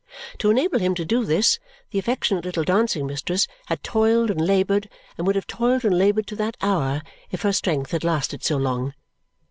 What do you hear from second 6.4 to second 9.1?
hour if her strength had lasted so long.